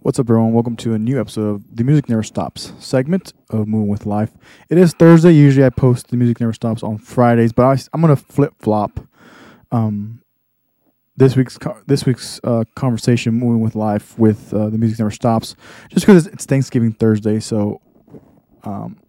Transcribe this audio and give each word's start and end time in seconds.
What's 0.00 0.20
up, 0.20 0.30
everyone? 0.30 0.52
Welcome 0.52 0.76
to 0.76 0.94
a 0.94 0.98
new 0.98 1.20
episode 1.20 1.56
of 1.56 1.76
The 1.76 1.82
Music 1.82 2.08
Never 2.08 2.22
Stops 2.22 2.72
segment 2.78 3.32
of 3.50 3.66
Moving 3.66 3.88
with 3.88 4.06
Life. 4.06 4.30
It 4.68 4.78
is 4.78 4.92
Thursday. 4.92 5.32
Usually 5.32 5.66
I 5.66 5.70
post 5.70 6.10
The 6.10 6.16
Music 6.16 6.38
Never 6.38 6.52
Stops 6.52 6.84
on 6.84 6.98
Fridays, 6.98 7.52
but 7.52 7.64
I, 7.64 7.72
am 7.92 8.00
going 8.00 8.14
to 8.14 8.22
flip 8.22 8.54
flop 8.60 9.00
um, 9.72 10.22
this 11.16 11.34
week's 11.34 11.58
this 11.88 12.06
week's 12.06 12.38
uh, 12.44 12.62
conversation, 12.76 13.34
Moving 13.34 13.60
with 13.60 13.74
Life, 13.74 14.16
with 14.16 14.54
uh, 14.54 14.68
The 14.68 14.78
Music 14.78 15.00
Never 15.00 15.10
Stops, 15.10 15.56
just 15.88 16.06
because 16.06 16.28
it's, 16.28 16.46
Thanksgiving 16.46 16.92
Thursday. 16.92 17.40
So 17.40 17.80
um, 18.62 19.00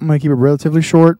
I'm 0.00 0.06
going 0.06 0.20
to 0.20 0.22
keep 0.22 0.30
it 0.30 0.34
relatively 0.34 0.82
short. 0.82 1.18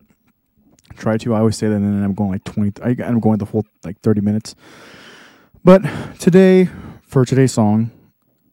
Try 0.96 1.16
to. 1.18 1.34
I 1.34 1.40
always 1.40 1.56
say 1.56 1.66
that, 1.66 1.74
and 1.74 1.84
then 1.84 2.04
I'm 2.04 2.14
going 2.14 2.30
like 2.30 2.44
20, 2.44 2.82
I, 2.84 2.94
I'm 3.04 3.18
going 3.18 3.38
the 3.38 3.46
full 3.46 3.66
like 3.82 4.00
30 4.00 4.20
minutes. 4.20 4.54
But 5.64 5.82
today, 6.20 6.68
for 7.02 7.24
today's 7.24 7.52
song, 7.52 7.90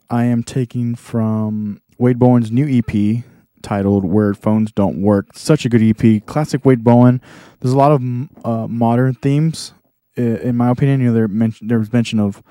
I 0.09 0.26
am 0.26 0.44
taking 0.44 0.95
from 0.95 1.82
Wade 1.98 2.20
Bowen's 2.20 2.52
new 2.52 2.68
EP 2.68 3.23
titled 3.62 4.05
Where 4.05 4.34
Phones 4.34 4.72
Don't 4.72 5.02
Work. 5.02 5.36
Such 5.36 5.66
a 5.66 5.70
good 5.70 5.81
EP. 5.81 6.26
Classic 6.26 6.64
Wade 6.64 6.84
Bowen. 6.84 7.22
There's 7.59 7.73
a 7.73 7.78
lot 7.78 7.91
of 7.91 8.02
uh, 8.45 8.68
modern 8.68 9.16
themes, 9.16 9.73
in 10.16 10.55
my 10.55 10.70
opinion. 10.70 11.02
You 11.02 11.08
know, 11.08 11.14
there, 11.14 11.28
mention, 11.28 11.68
there 11.68 11.80
was 11.80 11.91
mention 11.91 12.20
of 12.20 12.44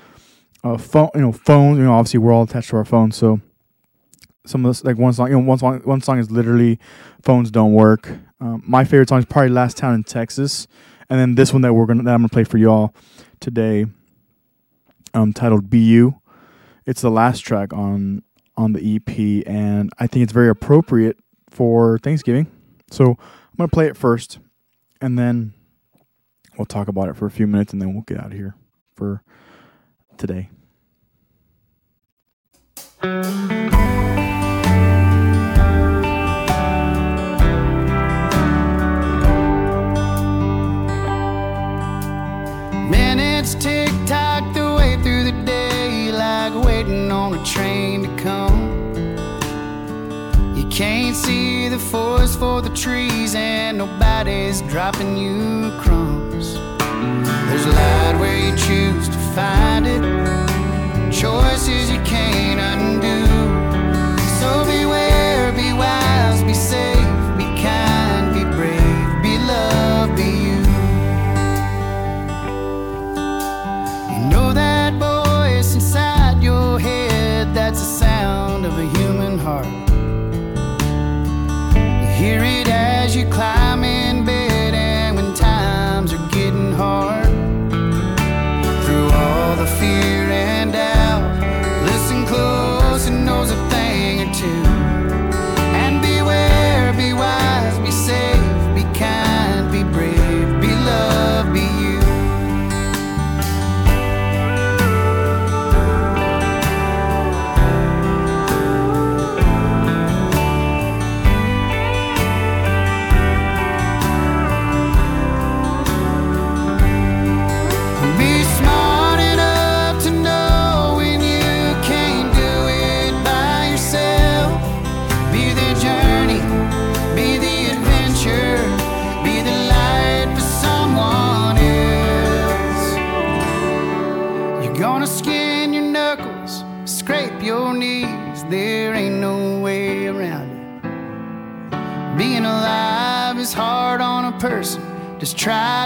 uh, 0.64 0.76
phone, 0.76 1.10
you 1.14 1.20
know, 1.20 1.32
phone. 1.32 1.76
You 1.76 1.84
know, 1.84 1.92
obviously 1.92 2.18
we're 2.18 2.32
all 2.32 2.42
attached 2.42 2.70
to 2.70 2.76
our 2.76 2.84
phones, 2.84 3.16
so 3.16 3.40
some 4.46 4.64
of 4.64 4.70
this, 4.70 4.84
like 4.84 4.98
one 4.98 5.12
song, 5.12 5.28
you 5.28 5.34
know, 5.34 5.40
one 5.40 5.58
song, 5.58 5.80
one 5.84 6.00
song 6.00 6.18
is 6.18 6.30
literally 6.30 6.78
"Phones 7.22 7.50
Don't 7.50 7.72
Work." 7.72 8.10
Um, 8.40 8.62
my 8.66 8.84
favorite 8.84 9.08
song 9.08 9.20
is 9.20 9.24
probably 9.24 9.50
"Last 9.50 9.76
Town 9.76 9.94
in 9.94 10.02
Texas," 10.02 10.66
and 11.08 11.20
then 11.20 11.34
this 11.36 11.52
one 11.52 11.62
that 11.62 11.74
we're 11.74 11.86
gonna 11.86 12.02
that 12.02 12.14
I'm 12.14 12.20
gonna 12.20 12.28
play 12.28 12.44
for 12.44 12.58
y'all 12.58 12.94
today, 13.40 13.86
um, 15.12 15.32
titled 15.32 15.70
"Be 15.70 15.78
You." 15.78 16.20
It's 16.86 17.00
the 17.00 17.10
last 17.10 17.40
track 17.40 17.72
on 17.72 18.22
on 18.56 18.72
the 18.72 18.96
EP, 18.96 19.44
and 19.46 19.90
I 19.98 20.06
think 20.06 20.22
it's 20.22 20.32
very 20.32 20.48
appropriate 20.48 21.18
for 21.50 21.98
Thanksgiving. 21.98 22.46
So 22.90 23.10
I'm 23.10 23.56
gonna 23.58 23.68
play 23.68 23.86
it 23.86 23.96
first, 23.96 24.38
and 25.00 25.18
then 25.18 25.54
we'll 26.56 26.66
talk 26.66 26.88
about 26.88 27.08
it 27.08 27.16
for 27.16 27.26
a 27.26 27.30
few 27.30 27.46
minutes, 27.46 27.72
and 27.72 27.82
then 27.82 27.92
we'll 27.92 28.02
get 28.02 28.20
out 28.20 28.26
of 28.26 28.32
here 28.32 28.54
for 28.94 29.22
today. 30.16 30.50
Can't 50.74 51.14
see 51.14 51.68
the 51.68 51.78
forest 51.78 52.36
for 52.40 52.60
the 52.60 52.68
trees, 52.70 53.36
and 53.36 53.78
nobody's 53.78 54.60
dropping 54.62 55.16
you 55.16 55.70
crumbs. 55.78 56.54
There's 57.48 57.64
light 57.64 58.16
where 58.18 58.36
you 58.36 58.56
choose 58.56 59.08
to 59.08 59.18
find 59.36 59.86
it, 59.86 60.02
choices 61.12 61.92
you 61.92 62.00
can't 62.02 62.58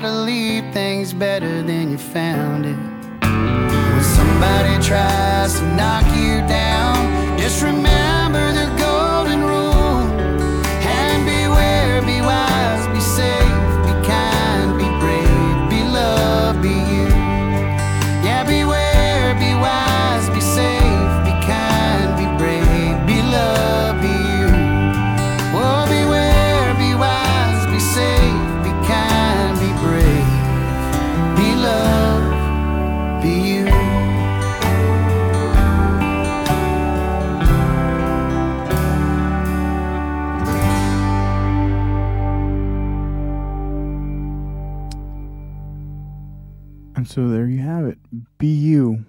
to 0.00 0.10
leave 0.10 0.72
things 0.72 1.12
better 1.12 1.62
than 1.62 1.90
you 1.90 1.98
found 1.98 2.66
it. 2.66 2.76
When 3.22 4.04
somebody 4.04 4.82
tries 4.82 5.58
to 5.58 5.66
knock 5.76 6.04
you 6.16 6.40
down, 6.46 7.38
just 7.38 7.62
remember 7.62 8.07
so 47.08 47.28
there 47.28 47.46
you 47.46 47.60
have 47.60 47.86
it. 47.86 47.98
Be 48.38 48.48
you. 48.48 49.06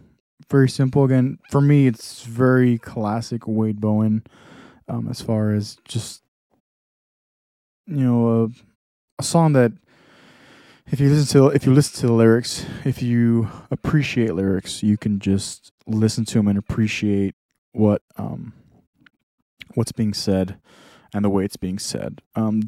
Very 0.49 0.69
simple. 0.69 1.03
Again, 1.03 1.37
for 1.51 1.59
me, 1.59 1.85
it's 1.85 2.23
very 2.23 2.77
classic 2.77 3.45
Wade 3.45 3.81
Bowen 3.81 4.23
um, 4.87 5.09
as 5.09 5.21
far 5.21 5.51
as 5.51 5.77
just, 5.85 6.23
you 7.85 8.03
know, 8.03 8.43
a, 8.45 8.47
a 9.19 9.23
song 9.23 9.51
that 9.53 9.73
if 10.87 10.99
you 10.99 11.09
listen 11.09 11.27
to 11.33 11.49
if 11.49 11.65
you 11.65 11.73
listen 11.73 11.99
to 11.99 12.07
the 12.07 12.13
lyrics, 12.13 12.65
if 12.85 13.01
you 13.01 13.49
appreciate 13.69 14.33
lyrics, 14.33 14.81
you 14.81 14.97
can 14.97 15.19
just 15.19 15.71
listen 15.85 16.23
to 16.25 16.35
them 16.35 16.47
and 16.47 16.57
appreciate 16.57 17.35
what 17.73 18.01
um 18.15 18.53
what's 19.75 19.91
being 19.91 20.13
said 20.13 20.57
and 21.13 21.25
the 21.25 21.29
way 21.29 21.43
it's 21.43 21.57
being 21.57 21.79
said. 21.79 22.21
Um, 22.35 22.63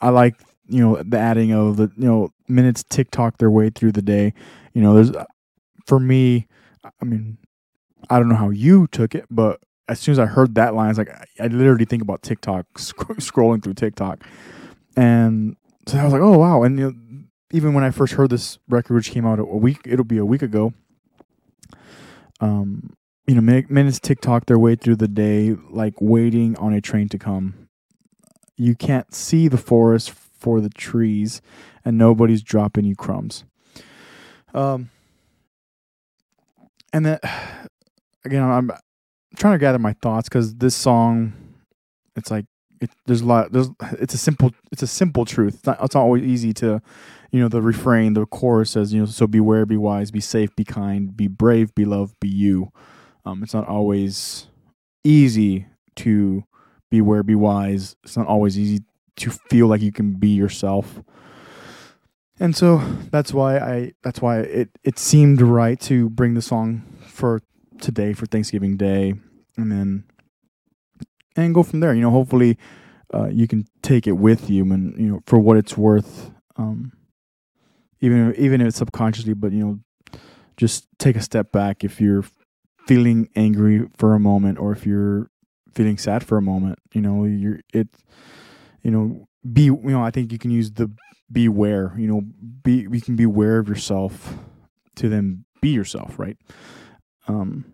I 0.00 0.08
like 0.08 0.40
you 0.68 0.80
know 0.80 1.02
the 1.02 1.18
adding 1.18 1.52
of 1.52 1.76
the 1.76 1.90
you 1.96 2.06
know 2.06 2.30
minutes 2.48 2.84
TikTok 2.84 3.38
their 3.38 3.50
way 3.50 3.70
through 3.70 3.92
the 3.92 4.02
day. 4.02 4.32
You 4.72 4.82
know, 4.82 4.94
there's 4.94 5.12
for 5.86 5.98
me. 6.00 6.46
I 7.00 7.04
mean, 7.04 7.38
I 8.10 8.18
don't 8.18 8.28
know 8.28 8.36
how 8.36 8.50
you 8.50 8.86
took 8.88 9.14
it, 9.14 9.26
but 9.30 9.60
as 9.88 10.00
soon 10.00 10.12
as 10.12 10.18
I 10.18 10.26
heard 10.26 10.54
that 10.54 10.74
line, 10.74 10.90
it's 10.90 10.98
like 10.98 11.10
I, 11.40 11.46
literally 11.46 11.84
think 11.84 12.02
about 12.02 12.22
TikTok 12.22 12.66
sc- 12.78 12.96
scrolling 13.18 13.62
through 13.62 13.74
TikTok, 13.74 14.24
and 14.96 15.56
so 15.86 15.98
I 15.98 16.04
was 16.04 16.12
like, 16.12 16.22
oh 16.22 16.38
wow. 16.38 16.62
And 16.62 16.78
you 16.78 16.90
know, 16.90 17.24
even 17.52 17.74
when 17.74 17.84
I 17.84 17.90
first 17.90 18.14
heard 18.14 18.30
this 18.30 18.58
record, 18.68 18.94
which 18.94 19.10
came 19.10 19.26
out 19.26 19.38
a 19.38 19.44
week, 19.44 19.80
it'll 19.84 20.04
be 20.04 20.18
a 20.18 20.24
week 20.24 20.42
ago. 20.42 20.72
Um, 22.40 22.94
you 23.26 23.34
know, 23.34 23.40
min- 23.40 23.66
minutes 23.68 24.00
TikTok 24.00 24.46
their 24.46 24.58
way 24.58 24.74
through 24.74 24.96
the 24.96 25.08
day, 25.08 25.56
like 25.70 25.94
waiting 26.00 26.56
on 26.56 26.74
a 26.74 26.80
train 26.80 27.08
to 27.10 27.18
come. 27.18 27.68
You 28.56 28.74
can't 28.74 29.12
see 29.14 29.48
the 29.48 29.56
forest 29.56 30.10
for 30.44 30.60
the 30.60 30.68
trees, 30.68 31.40
and 31.86 31.96
nobody's 31.96 32.42
dropping 32.42 32.84
you 32.84 32.94
crumbs. 32.94 33.44
Um, 34.52 34.90
and 36.92 37.06
then 37.06 37.18
again, 38.26 38.42
I'm 38.42 38.70
trying 39.36 39.54
to 39.54 39.58
gather 39.58 39.78
my 39.78 39.94
thoughts 40.02 40.28
because 40.28 40.54
this 40.56 40.76
song, 40.76 41.32
it's 42.14 42.30
like 42.30 42.44
it, 42.82 42.90
there's 43.06 43.22
a 43.22 43.26
lot. 43.26 43.52
There's 43.52 43.70
it's 43.92 44.12
a 44.12 44.18
simple 44.18 44.52
it's 44.70 44.82
a 44.82 44.86
simple 44.86 45.24
truth. 45.24 45.54
It's 45.54 45.66
not, 45.66 45.82
it's 45.82 45.94
not 45.94 46.02
always 46.02 46.24
easy 46.24 46.52
to, 46.54 46.82
you 47.32 47.40
know, 47.40 47.48
the 47.48 47.62
refrain, 47.62 48.12
the 48.12 48.26
chorus 48.26 48.72
says, 48.72 48.92
you 48.92 49.00
know, 49.00 49.06
so 49.06 49.26
beware, 49.26 49.64
be 49.64 49.78
wise, 49.78 50.10
be 50.10 50.20
safe, 50.20 50.54
be 50.54 50.64
kind, 50.64 51.16
be 51.16 51.26
brave, 51.26 51.74
be 51.74 51.86
loved, 51.86 52.20
be 52.20 52.28
you. 52.28 52.70
Um, 53.24 53.42
it's 53.42 53.54
not 53.54 53.66
always 53.66 54.48
easy 55.04 55.68
to 55.96 56.44
beware, 56.90 57.22
be 57.22 57.34
wise. 57.34 57.96
It's 58.04 58.18
not 58.18 58.26
always 58.26 58.58
easy 58.58 58.84
to 59.16 59.30
feel 59.30 59.66
like 59.66 59.80
you 59.82 59.92
can 59.92 60.14
be 60.14 60.28
yourself. 60.28 61.02
And 62.40 62.56
so 62.56 62.78
that's 63.10 63.32
why 63.32 63.58
I 63.58 63.92
that's 64.02 64.20
why 64.20 64.40
it 64.40 64.70
it 64.82 64.98
seemed 64.98 65.40
right 65.40 65.78
to 65.80 66.10
bring 66.10 66.34
the 66.34 66.42
song 66.42 66.82
for 67.06 67.40
today 67.80 68.12
for 68.12 68.26
Thanksgiving 68.26 68.76
Day, 68.76 69.14
and 69.56 69.70
then 69.70 70.04
and 71.36 71.54
go 71.54 71.62
from 71.62 71.80
there. 71.80 71.94
You 71.94 72.02
know, 72.02 72.10
hopefully 72.10 72.58
uh, 73.12 73.28
you 73.28 73.46
can 73.46 73.66
take 73.82 74.06
it 74.06 74.12
with 74.12 74.50
you, 74.50 74.64
and 74.72 74.98
you 74.98 75.08
know 75.08 75.20
for 75.26 75.38
what 75.38 75.56
it's 75.56 75.76
worth. 75.76 76.30
Um, 76.56 76.92
even 78.00 78.34
even 78.36 78.60
if 78.60 78.68
it's 78.68 78.78
subconsciously, 78.78 79.34
but 79.34 79.52
you 79.52 79.64
know, 79.64 80.18
just 80.56 80.86
take 80.98 81.16
a 81.16 81.22
step 81.22 81.52
back 81.52 81.84
if 81.84 82.00
you're 82.00 82.24
feeling 82.86 83.28
angry 83.36 83.86
for 83.96 84.14
a 84.14 84.20
moment, 84.20 84.58
or 84.58 84.72
if 84.72 84.84
you're 84.84 85.30
feeling 85.72 85.98
sad 85.98 86.24
for 86.24 86.36
a 86.36 86.42
moment. 86.42 86.78
You 86.92 87.00
know, 87.00 87.24
you're 87.24 87.60
it. 87.72 87.88
You 88.84 88.92
know, 88.92 89.28
be 89.52 89.64
you 89.64 89.80
know. 89.82 90.04
I 90.04 90.10
think 90.12 90.30
you 90.30 90.38
can 90.38 90.52
use 90.52 90.70
the 90.70 90.90
beware. 91.32 91.92
You 91.98 92.06
know, 92.06 92.22
be 92.62 92.86
you 92.90 93.00
can 93.00 93.16
be 93.16 93.24
aware 93.24 93.58
of 93.58 93.68
yourself 93.68 94.34
to 94.96 95.08
then 95.08 95.44
be 95.60 95.70
yourself, 95.70 96.18
right? 96.18 96.36
Um, 97.26 97.64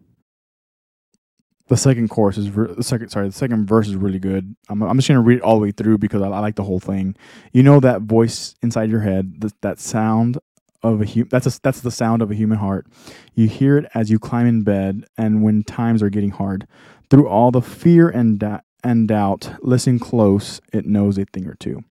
the 1.68 1.76
second 1.76 2.08
chorus 2.08 2.36
is 2.38 2.46
ver- 2.46 2.74
the 2.74 2.82
second. 2.82 3.10
Sorry, 3.10 3.28
the 3.28 3.32
second 3.34 3.66
verse 3.66 3.88
is 3.88 3.96
really 3.96 4.18
good. 4.18 4.56
I'm 4.68 4.82
I'm 4.82 4.96
just 4.96 5.08
gonna 5.08 5.20
read 5.20 5.38
it 5.38 5.42
all 5.42 5.56
the 5.56 5.62
way 5.62 5.70
through 5.72 5.98
because 5.98 6.22
I, 6.22 6.26
I 6.28 6.40
like 6.40 6.56
the 6.56 6.64
whole 6.64 6.80
thing. 6.80 7.14
You 7.52 7.62
know 7.62 7.80
that 7.80 8.02
voice 8.02 8.54
inside 8.62 8.90
your 8.90 9.00
head, 9.00 9.40
th- 9.40 9.52
that 9.62 9.78
sound 9.78 10.38
of 10.82 11.00
a 11.02 11.04
hu- 11.04 11.26
that's 11.26 11.46
a, 11.46 11.60
that's 11.62 11.80
the 11.80 11.90
sound 11.90 12.22
of 12.22 12.30
a 12.30 12.34
human 12.34 12.58
heart. 12.58 12.86
You 13.34 13.46
hear 13.46 13.78
it 13.78 13.86
as 13.94 14.10
you 14.10 14.18
climb 14.18 14.46
in 14.46 14.62
bed 14.62 15.04
and 15.16 15.42
when 15.42 15.62
times 15.62 16.02
are 16.02 16.10
getting 16.10 16.30
hard. 16.30 16.66
Through 17.10 17.28
all 17.28 17.50
the 17.50 17.62
fear 17.62 18.08
and 18.08 18.38
da- 18.38 18.60
and 18.82 19.08
doubt, 19.08 19.52
listen 19.62 19.98
close. 19.98 20.60
It 20.72 20.86
knows 20.86 21.18
a 21.18 21.24
thing 21.24 21.46
or 21.46 21.54
two. 21.54 21.84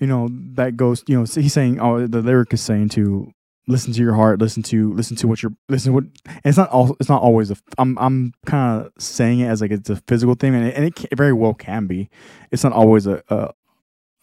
You 0.00 0.06
know 0.06 0.28
that 0.54 0.76
goes. 0.76 1.02
You 1.06 1.18
know 1.18 1.24
he's 1.24 1.52
saying. 1.52 1.80
Oh, 1.80 2.06
the 2.06 2.20
lyric 2.20 2.52
is 2.52 2.60
saying 2.60 2.90
to 2.90 3.32
listen 3.68 3.92
to 3.92 4.00
your 4.00 4.14
heart 4.14 4.40
listen 4.40 4.62
to 4.62 4.92
listen 4.94 5.16
to 5.16 5.28
what 5.28 5.42
you're 5.42 5.52
listen 5.68 5.92
to 5.92 5.94
what 5.94 6.04
it's 6.44 6.56
not 6.56 6.68
all 6.70 6.96
it's 6.98 7.08
not 7.08 7.22
always 7.22 7.50
a 7.50 7.56
i'm 7.78 7.96
i'm 7.98 8.32
kind 8.44 8.82
of 8.82 8.92
saying 8.98 9.40
it 9.40 9.46
as 9.46 9.60
like 9.60 9.70
it's 9.70 9.88
a 9.88 9.96
physical 10.08 10.34
thing 10.34 10.54
and 10.54 10.66
it, 10.66 10.74
and 10.74 10.84
it, 10.84 10.94
can, 10.94 11.06
it 11.12 11.16
very 11.16 11.32
well 11.32 11.54
can 11.54 11.86
be 11.86 12.10
it's 12.50 12.64
not 12.64 12.72
always 12.72 13.06
a 13.06 13.22
a, 13.28 13.50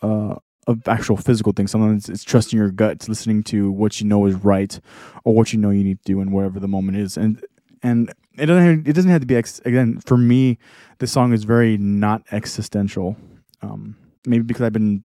a 0.01 0.38
a 0.67 0.77
actual 0.88 1.15
physical 1.15 1.53
thing 1.53 1.67
sometimes 1.67 2.09
it's 2.09 2.23
trusting 2.23 2.59
your 2.59 2.69
gut 2.69 2.91
it's 2.91 3.09
listening 3.09 3.41
to 3.41 3.71
what 3.71 4.01
you 4.01 4.07
know 4.07 4.25
is 4.25 4.35
right 4.35 4.79
or 5.23 5.33
what 5.33 5.53
you 5.53 5.59
know 5.59 5.69
you 5.69 5.83
need 5.83 6.00
to 6.03 6.11
do 6.11 6.19
in 6.19 6.31
whatever 6.31 6.59
the 6.59 6.67
moment 6.67 6.97
is 6.97 7.15
and 7.15 7.44
and 7.81 8.13
it 8.39 8.45
doesn't 8.45 8.65
have, 8.65 8.88
it 8.88 8.94
doesn't 8.94 9.12
have 9.12 9.21
to 9.21 9.27
be 9.27 9.36
ex- 9.36 9.62
again 9.65 10.00
for 10.00 10.18
me 10.18 10.57
this 11.00 11.12
song 11.12 11.33
is 11.33 11.44
very 11.44 11.77
not 11.77 12.24
existential 12.31 13.15
um 13.62 13.95
maybe 14.25 14.44
because 14.44 14.63
i've 14.63 14.74
been 14.74 15.03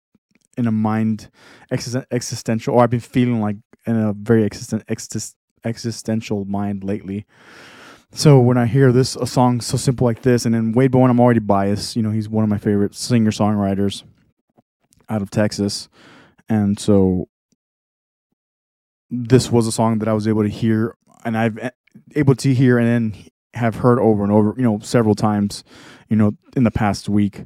in 0.56 0.66
a 0.66 0.72
mind 0.72 1.28
existen- 1.70 2.06
existential 2.10 2.74
or 2.74 2.82
i've 2.82 2.90
been 2.90 3.00
feeling 3.00 3.40
like 3.40 3.56
in 3.86 3.96
a 3.96 4.12
very 4.12 4.42
existen- 4.48 4.82
exist- 4.88 5.36
existential 5.64 6.44
mind 6.44 6.84
lately. 6.84 7.26
So 8.12 8.38
when 8.40 8.56
I 8.56 8.66
hear 8.66 8.92
this 8.92 9.16
a 9.16 9.26
song 9.26 9.60
so 9.60 9.76
simple 9.76 10.06
like 10.06 10.22
this, 10.22 10.46
and 10.46 10.54
then 10.54 10.72
Wade 10.72 10.92
Bowen, 10.92 11.10
I'm 11.10 11.20
already 11.20 11.40
biased. 11.40 11.96
You 11.96 12.02
know, 12.02 12.10
he's 12.10 12.28
one 12.28 12.44
of 12.44 12.50
my 12.50 12.58
favorite 12.58 12.94
singer 12.94 13.30
songwriters 13.30 14.04
out 15.08 15.22
of 15.22 15.30
Texas, 15.30 15.88
and 16.48 16.78
so 16.78 17.28
this 19.10 19.50
was 19.50 19.66
a 19.66 19.72
song 19.72 19.98
that 19.98 20.08
I 20.08 20.12
was 20.12 20.26
able 20.26 20.42
to 20.42 20.48
hear, 20.48 20.96
and 21.24 21.36
I've 21.36 21.58
able 22.14 22.34
to 22.36 22.54
hear 22.54 22.78
and 22.78 22.86
then 22.86 23.24
have 23.54 23.76
heard 23.76 23.98
over 23.98 24.22
and 24.22 24.32
over. 24.32 24.54
You 24.56 24.64
know, 24.64 24.78
several 24.80 25.14
times. 25.14 25.64
You 26.08 26.16
know, 26.16 26.32
in 26.56 26.62
the 26.62 26.70
past 26.70 27.08
week, 27.08 27.44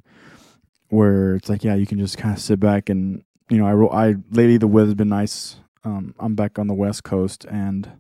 where 0.91 1.37
it's 1.37 1.49
like, 1.49 1.65
yeah, 1.65 1.75
you 1.75 1.87
can 1.87 1.99
just 1.99 2.19
kind 2.19 2.35
of 2.35 2.43
sit 2.43 2.61
back 2.61 2.91
and 2.91 3.25
you 3.49 3.59
know, 3.59 3.91
I 3.93 4.09
I 4.11 4.15
lately 4.31 4.59
the 4.59 4.69
weather's 4.69 4.95
been 4.95 5.09
nice 5.09 5.57
um, 5.85 6.15
I'm 6.19 6.35
back 6.35 6.59
on 6.59 6.67
the 6.67 6.75
West 6.75 7.05
Coast 7.05 7.45
and 7.47 7.91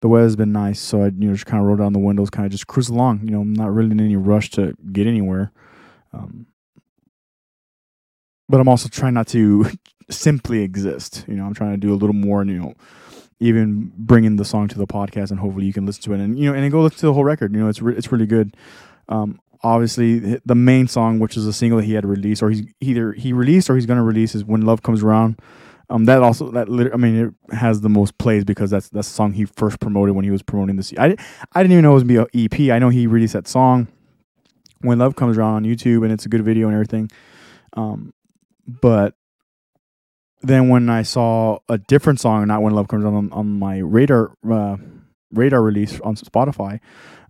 the 0.00 0.08
weather's 0.08 0.36
been 0.36 0.52
nice, 0.52 0.80
so 0.80 1.02
I 1.02 1.06
you 1.06 1.28
know 1.28 1.34
just 1.34 1.46
kind 1.46 1.60
of 1.60 1.66
roll 1.66 1.76
down 1.76 1.92
the 1.92 1.98
windows, 1.98 2.30
kind 2.30 2.46
of 2.46 2.52
just 2.52 2.66
cruise 2.66 2.88
along. 2.88 3.20
You 3.24 3.32
know, 3.32 3.40
I'm 3.42 3.52
not 3.52 3.72
really 3.72 3.90
in 3.90 4.00
any 4.00 4.16
rush 4.16 4.50
to 4.52 4.74
get 4.92 5.06
anywhere. 5.06 5.52
Um, 6.12 6.46
but 8.48 8.60
I'm 8.60 8.68
also 8.68 8.88
trying 8.88 9.14
not 9.14 9.28
to 9.28 9.66
simply 10.10 10.62
exist. 10.62 11.24
You 11.28 11.34
know, 11.34 11.44
I'm 11.44 11.54
trying 11.54 11.72
to 11.72 11.76
do 11.76 11.92
a 11.92 11.96
little 11.96 12.14
more. 12.14 12.42
You 12.44 12.58
know, 12.58 12.74
even 13.40 13.90
bringing 13.96 14.36
the 14.36 14.44
song 14.44 14.68
to 14.68 14.78
the 14.78 14.86
podcast, 14.86 15.30
and 15.30 15.40
hopefully 15.40 15.66
you 15.66 15.72
can 15.72 15.86
listen 15.86 16.02
to 16.04 16.12
it, 16.12 16.20
and 16.20 16.38
you 16.38 16.50
know, 16.50 16.56
and 16.56 16.70
go 16.70 16.82
listen 16.82 17.00
to 17.00 17.06
the 17.06 17.14
whole 17.14 17.24
record. 17.24 17.52
You 17.54 17.60
know, 17.60 17.68
it's 17.68 17.82
re- 17.82 17.96
it's 17.96 18.12
really 18.12 18.26
good. 18.26 18.56
Um, 19.08 19.40
obviously, 19.62 20.40
the 20.44 20.54
main 20.54 20.86
song, 20.86 21.18
which 21.18 21.36
is 21.36 21.46
a 21.46 21.52
single 21.52 21.78
that 21.78 21.86
he 21.86 21.94
had 21.94 22.04
released, 22.04 22.42
or 22.42 22.50
he's 22.50 22.62
either 22.80 23.12
he 23.12 23.32
released 23.32 23.70
or 23.70 23.74
he's 23.74 23.86
going 23.86 23.98
to 23.98 24.04
release, 24.04 24.34
is 24.34 24.44
"When 24.44 24.62
Love 24.62 24.82
Comes 24.82 25.02
Around." 25.02 25.40
Um, 25.88 26.04
that 26.04 26.22
also 26.22 26.50
that 26.52 26.68
lit- 26.68 26.92
I 26.94 26.96
mean 26.96 27.34
it 27.50 27.54
has 27.54 27.80
the 27.80 27.88
most 27.88 28.16
plays 28.16 28.44
because 28.44 28.70
that's 28.70 28.88
that's 28.90 29.08
the 29.08 29.14
song 29.14 29.32
he 29.32 29.44
first 29.44 29.80
promoted 29.80 30.14
when 30.14 30.24
he 30.24 30.30
was 30.30 30.42
promoting 30.42 30.76
this. 30.76 30.92
I 30.96 31.16
I 31.52 31.62
didn't 31.62 31.72
even 31.72 31.82
know 31.82 31.90
it 31.92 31.94
was 31.94 32.04
gonna 32.04 32.26
be 32.26 32.40
an 32.40 32.44
EP. 32.44 32.74
I 32.74 32.78
know 32.78 32.90
he 32.90 33.08
released 33.08 33.32
that 33.32 33.48
song 33.48 33.88
when 34.82 34.98
Love 34.98 35.16
Comes 35.16 35.36
Around 35.36 35.54
on 35.54 35.64
YouTube, 35.64 36.04
and 36.04 36.12
it's 36.12 36.26
a 36.26 36.28
good 36.28 36.44
video 36.44 36.68
and 36.68 36.74
everything. 36.74 37.10
Um, 37.72 38.12
but 38.66 39.14
then 40.42 40.68
when 40.68 40.88
I 40.88 41.02
saw 41.02 41.58
a 41.68 41.78
different 41.78 42.20
song, 42.20 42.46
not 42.48 42.62
when 42.62 42.74
Love 42.74 42.88
Comes 42.88 43.04
on, 43.04 43.32
on 43.32 43.58
my 43.58 43.78
radar 43.78 44.32
uh, 44.50 44.76
radar 45.32 45.62
release 45.62 46.00
on 46.00 46.16
Spotify, 46.16 46.80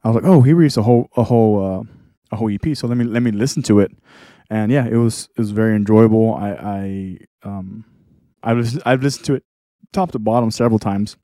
I 0.05 0.09
was 0.09 0.17
like, 0.17 0.25
oh, 0.25 0.43
he 0.43 0.53
released 0.53 0.77
a 0.77 0.83
whole 0.83 1.09
a 1.17 1.25
whole 1.25 1.65
uh, 1.65 1.83
a 2.33 2.37
whole 2.37 2.51
EP. 2.51 2.77
So 2.77 2.87
let 2.87 2.97
me 2.97 3.05
let 3.05 3.23
me 3.23 3.33
listen 3.33 3.63
to 3.65 3.81
it, 3.81 3.93
and 4.49 4.71
yeah, 4.71 4.87
it 4.87 4.97
was 4.97 5.29
it 5.37 5.41
was 5.41 5.51
very 5.51 5.75
enjoyable. 5.75 6.35
I 6.35 6.51
I 6.51 7.19
um 7.43 7.85
I've 8.43 8.59
listened, 8.59 8.83
I've 8.87 9.03
listened 9.03 9.27
to 9.27 9.35
it 9.35 9.45
top 9.93 10.13
to 10.13 10.19
bottom 10.19 10.51
several 10.51 10.79
times. 10.79 11.17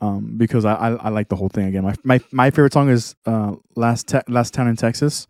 Um, 0.00 0.36
because 0.36 0.64
I, 0.64 0.74
I, 0.74 0.90
I 0.94 1.08
like 1.08 1.28
the 1.28 1.34
whole 1.34 1.48
thing 1.48 1.66
again. 1.66 1.82
My 1.82 1.94
my 2.04 2.20
my 2.30 2.50
favorite 2.50 2.72
song 2.72 2.88
is 2.88 3.16
uh 3.26 3.56
last 3.74 4.06
te- 4.06 4.20
last 4.28 4.54
town 4.54 4.68
in 4.68 4.76
Texas, 4.76 5.26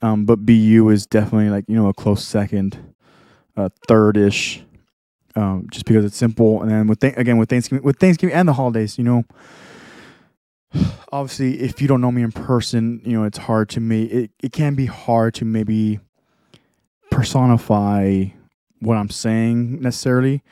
um, 0.00 0.24
but 0.24 0.46
Be 0.46 0.54
You 0.54 0.88
is 0.88 1.06
definitely 1.06 1.50
like 1.50 1.66
you 1.68 1.76
know 1.76 1.88
a 1.88 1.94
close 1.94 2.26
second, 2.26 2.94
uh, 3.58 3.68
third 3.86 4.16
ish, 4.16 4.62
um, 5.34 5.66
just 5.70 5.84
because 5.84 6.04
it's 6.04 6.16
simple. 6.16 6.62
And 6.62 6.70
then 6.70 6.86
with 6.86 7.00
th- 7.00 7.16
again 7.16 7.36
with 7.36 7.50
Thanksgiving 7.50 7.84
with 7.84 7.98
Thanksgiving 7.98 8.34
and 8.34 8.48
the 8.48 8.52
holidays, 8.54 8.96
you 8.96 9.04
know, 9.04 9.24
obviously 11.12 11.60
if 11.60 11.82
you 11.82 11.88
don't 11.88 12.00
know 12.00 12.12
me 12.12 12.22
in 12.22 12.32
person, 12.32 13.02
you 13.04 13.18
know 13.18 13.24
it's 13.24 13.38
hard 13.38 13.68
to 13.70 13.80
me. 13.80 14.04
It 14.04 14.30
it 14.42 14.52
can 14.52 14.74
be 14.74 14.86
hard 14.86 15.34
to 15.34 15.44
maybe 15.44 16.00
personify 17.10 18.26
what 18.80 18.96
I'm 18.96 19.10
saying 19.10 19.80
necessarily. 19.82 20.42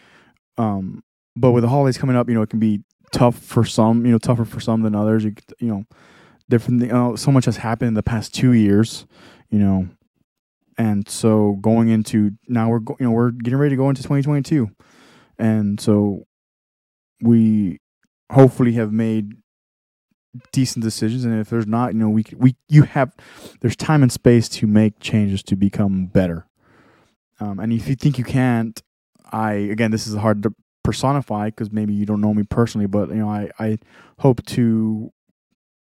Um, 0.59 1.05
but 1.37 1.53
with 1.53 1.63
the 1.63 1.69
holidays 1.69 1.99
coming 1.99 2.17
up, 2.17 2.29
you 2.29 2.35
know, 2.35 2.43
it 2.43 2.51
can 2.51 2.59
be 2.59 2.83
tough 3.13 3.39
for 3.39 3.65
some, 3.65 4.05
you 4.05 4.13
know, 4.13 4.19
tougher 4.19 4.45
for 4.45 4.59
some 4.59 4.83
than 4.83 4.95
others. 4.95 5.25
You, 5.25 5.35
you 5.61 5.69
know, 5.69 5.85
different. 6.49 6.83
You 6.83 6.89
know, 6.89 7.17
so 7.17 7.31
much 7.31 7.45
has 7.45 7.59
happened 7.59 7.89
in 7.89 7.95
the 7.95 8.03
past 8.03 8.35
two 8.35 8.53
years, 8.53 9.07
you 9.51 9.59
know, 9.59 9.89
and 10.79 11.09
so 11.09 11.59
going 11.61 11.89
into 11.89 12.33
now 12.49 12.69
we're 12.69 12.81
you 13.01 13.07
know 13.07 13.11
we're 13.11 13.31
getting 13.31 13.59
ready 13.59 13.71
to 13.71 13.77
go 13.77 13.89
into 13.89 14.03
2022, 14.03 14.71
and 15.39 15.81
so 15.81 16.25
we 17.23 17.79
hopefully 18.31 18.73
have 18.73 18.93
made 18.93 19.33
decent 20.53 20.85
decisions. 20.85 21.25
And 21.25 21.39
if 21.41 21.49
there's 21.49 21.67
not 21.67 21.95
you 21.95 21.99
know 21.99 22.09
we 22.09 22.25
we 22.37 22.57
you 22.69 22.83
have 22.83 23.15
there's 23.61 23.77
time 23.77 24.03
and 24.03 24.13
space 24.13 24.49
to 24.51 24.67
make 24.67 25.01
changes 25.01 25.43
to 25.45 25.57
become 25.57 26.07
better. 26.07 26.47
Um, 27.41 27.59
and 27.61 27.73
if 27.73 27.87
you 27.89 27.95
think 27.95 28.19
you 28.19 28.25
can't, 28.25 28.81
I 29.31 29.53
again, 29.53 29.91
this 29.91 30.07
is 30.07 30.15
hard 30.15 30.43
to 30.45 30.55
personify 30.85 31.47
because 31.47 31.73
maybe 31.73 31.93
you 31.93 32.07
don't 32.07 32.21
know 32.21 32.33
me 32.33 32.45
personally, 32.45 32.87
but 32.87 33.09
you 33.09 33.17
know, 33.17 33.29
I 33.29 33.51
I 33.59 33.79
hope 34.19 34.45
to 34.47 35.13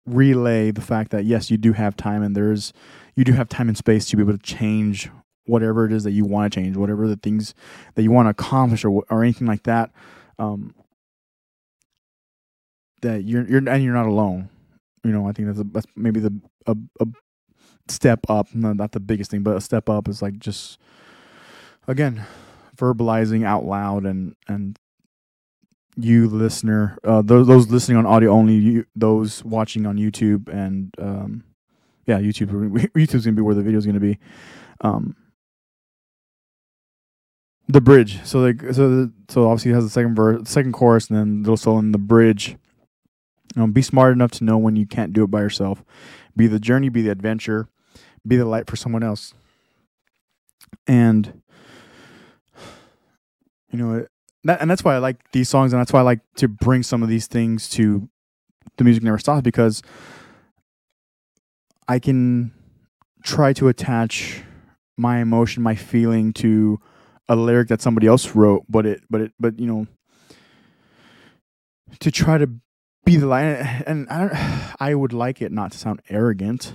relay 0.06 0.70
the 0.70 0.80
fact 0.80 1.11
that 1.11 1.25
yes, 1.25 1.50
you 1.50 1.56
do 1.56 1.73
have 1.75 1.97
time, 1.97 2.23
and 2.23 2.35
there's 2.35 2.73
you 3.18 3.25
do 3.25 3.32
have 3.32 3.48
time 3.48 3.66
and 3.66 3.76
space 3.76 4.06
to 4.06 4.16
be 4.16 4.22
able 4.22 4.32
to 4.32 4.38
change 4.38 5.10
whatever 5.44 5.84
it 5.84 5.92
is 5.92 6.04
that 6.04 6.12
you 6.12 6.25
want 6.25 6.52
to 6.52 6.60
change, 6.60 6.76
whatever 6.76 7.08
the 7.08 7.16
things 7.16 7.52
that 7.96 8.04
you 8.04 8.12
want 8.12 8.26
to 8.26 8.30
accomplish, 8.30 8.84
or 8.84 9.02
or 9.10 9.25
anything 9.25 9.48
like 9.48 9.64
that. 9.64 9.90
Um, 10.38 10.72
that 13.02 13.25
you're 13.25 13.44
you're 13.48 13.68
and 13.68 13.82
you're 13.82 13.92
not 13.92 14.06
alone. 14.06 14.50
You 15.02 15.10
know, 15.10 15.28
I 15.28 15.32
think 15.32 15.48
that's 15.48 15.58
a, 15.58 15.64
that's 15.64 15.87
maybe 15.96 16.20
the 16.20 16.40
a, 16.66 16.76
a 17.00 17.06
step 17.88 18.20
up. 18.28 18.54
No, 18.54 18.72
not 18.72 18.92
the 18.92 19.00
biggest 19.00 19.32
thing, 19.32 19.42
but 19.42 19.56
a 19.56 19.60
step 19.60 19.88
up 19.88 20.06
is 20.06 20.22
like 20.22 20.38
just 20.38 20.78
again 21.88 22.25
verbalizing 22.76 23.44
out 23.44 23.64
loud 23.64 24.06
and 24.06 24.37
and 24.46 24.78
you 25.96 26.28
listener, 26.28 26.96
uh, 27.02 27.22
those 27.22 27.48
those 27.48 27.68
listening 27.68 27.98
on 27.98 28.06
audio 28.06 28.30
only, 28.30 28.54
you, 28.54 28.84
those 28.94 29.44
watching 29.44 29.87
on 29.87 29.96
YouTube, 29.96 30.48
and 30.48 30.94
um, 31.00 31.42
yeah, 32.08 32.18
YouTube 32.18 32.48
YouTube's 32.94 33.24
gonna 33.24 33.36
be 33.36 33.42
where 33.42 33.54
the 33.54 33.62
video's 33.62 33.86
gonna 33.86 34.00
be. 34.00 34.18
Um, 34.80 35.14
the 37.68 37.82
bridge. 37.82 38.18
So 38.24 38.40
like 38.40 38.62
so 38.72 38.88
the, 38.88 39.12
so 39.28 39.48
obviously 39.48 39.72
it 39.72 39.74
has 39.74 39.84
the 39.84 39.90
second 39.90 40.14
verse, 40.14 40.48
second 40.48 40.72
chorus, 40.72 41.08
and 41.08 41.18
then 41.18 41.42
little 41.42 41.58
solo 41.58 41.78
in 41.78 41.92
the 41.92 41.98
bridge. 41.98 42.56
Know, 43.56 43.66
be 43.66 43.82
smart 43.82 44.12
enough 44.12 44.30
to 44.32 44.44
know 44.44 44.56
when 44.56 44.76
you 44.76 44.86
can't 44.86 45.12
do 45.12 45.24
it 45.24 45.30
by 45.30 45.40
yourself. 45.40 45.84
Be 46.36 46.46
the 46.46 46.60
journey, 46.60 46.88
be 46.88 47.02
the 47.02 47.10
adventure, 47.10 47.68
be 48.26 48.36
the 48.36 48.44
light 48.44 48.68
for 48.68 48.76
someone 48.76 49.02
else. 49.02 49.34
And 50.86 51.42
you 53.70 53.78
know, 53.78 54.06
that, 54.44 54.62
and 54.62 54.70
that's 54.70 54.82
why 54.82 54.94
I 54.94 54.98
like 54.98 55.30
these 55.32 55.48
songs, 55.48 55.72
and 55.72 55.80
that's 55.80 55.92
why 55.92 56.00
I 56.00 56.04
like 56.04 56.20
to 56.36 56.48
bring 56.48 56.82
some 56.82 57.02
of 57.02 57.10
these 57.10 57.26
things 57.26 57.68
to 57.70 58.08
the 58.76 58.84
music 58.84 59.02
never 59.02 59.18
stops 59.18 59.42
because 59.42 59.82
I 61.88 61.99
can 61.99 62.52
try 63.25 63.52
to 63.54 63.68
attach 63.68 64.42
my 64.97 65.18
emotion, 65.18 65.62
my 65.62 65.75
feeling 65.75 66.33
to 66.35 66.78
a 67.28 67.37
lyric 67.37 67.68
that 67.68 67.80
somebody 67.80 68.07
else 68.07 68.35
wrote, 68.35 68.64
but 68.68 68.87
it, 68.87 69.02
but 69.11 69.21
it, 69.21 69.33
but 69.40 69.59
you 69.59 69.66
know, 69.66 69.87
to 72.00 72.11
try 72.11 72.38
to 72.38 72.49
be 73.04 73.16
the 73.16 73.26
line, 73.26 73.47
and 73.87 74.07
I 74.11 74.75
I 74.78 74.95
would 74.95 75.12
like 75.12 75.40
it 75.40 75.52
not 75.52 75.73
to 75.73 75.78
sound 75.78 76.02
arrogant, 76.09 76.75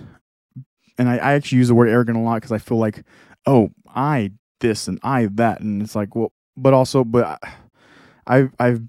and 0.98 1.10
I, 1.10 1.18
I 1.18 1.34
actually 1.34 1.60
use 1.60 1.68
the 1.68 1.76
word 1.76 1.90
arrogant 1.90 2.18
a 2.18 2.22
lot 2.22 2.36
because 2.36 2.52
I 2.52 2.58
feel 2.58 2.78
like, 2.78 3.04
oh, 3.46 3.70
I 3.88 4.32
this 4.60 4.88
and 4.88 5.00
I 5.04 5.28
that, 5.34 5.62
and 5.62 5.82
it's 5.82 5.96
like, 5.96 6.16
well, 6.16 6.32
but 6.58 6.74
also, 6.74 7.04
but 7.04 7.40
I've, 8.26 8.54
I've, 8.60 8.82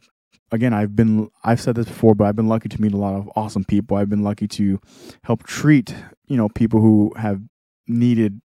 again, 0.52 0.72
I've 0.72 0.94
been, 0.94 1.28
I've 1.42 1.60
said 1.60 1.74
this 1.74 1.86
before, 1.86 2.14
but 2.14 2.24
I've 2.24 2.36
been 2.36 2.48
lucky 2.48 2.68
to 2.68 2.80
meet 2.80 2.92
a 2.92 2.96
lot 2.98 3.14
of 3.14 3.30
awesome 3.36 3.64
people. 3.64 3.96
I've 3.96 4.10
been 4.10 4.22
lucky 4.22 4.46
to 4.48 4.80
help 5.24 5.42
treat, 5.44 5.94
you 6.26 6.36
know, 6.36 6.48
people 6.48 6.80
who 6.80 7.12
have 7.16 7.40
needed 7.86 8.40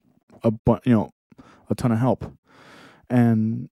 a, 0.43 0.51
bu- 0.51 0.79
you 0.85 0.93
know, 0.93 1.11
a 1.69 1.75
ton 1.75 1.93
of 1.93 1.99
help. 1.99 2.25
And 3.11 3.69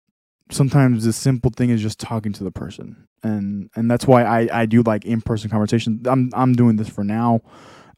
sometimes 0.51 1.05
the 1.05 1.13
simple 1.13 1.51
thing 1.55 1.69
is 1.69 1.81
just 1.81 1.99
talking 1.99 2.33
to 2.33 2.43
the 2.43 2.51
person. 2.51 3.07
And 3.21 3.69
and 3.75 3.91
that's 3.91 4.07
why 4.07 4.23
i 4.23 4.61
i 4.61 4.65
do 4.65 4.81
like 4.81 5.05
in-person 5.05 5.49
conversations. 5.49 6.07
I'm 6.07 6.31
i'm 6.33 6.53
doing 6.53 6.77
this 6.77 6.87
for 6.87 7.03
now 7.03 7.41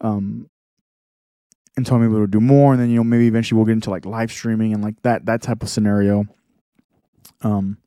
um 0.01 0.49
until 1.77 2.03
able 2.03 2.19
to 2.19 2.27
do 2.27 2.41
more. 2.41 2.73
And 2.73 2.81
then 2.81 2.89
you 2.89 2.97
know 2.97 3.03
maybe 3.03 3.27
eventually 3.27 3.57
we'll 3.57 3.67
get 3.67 3.73
into 3.73 3.91
like 3.91 4.05
live 4.05 4.31
streaming 4.31 4.73
and 4.73 4.83
like 4.83 4.99
that 5.03 5.25
that 5.27 5.41
type 5.43 5.61
of 5.61 5.69
scenario. 5.69 6.25
Um 7.41 7.77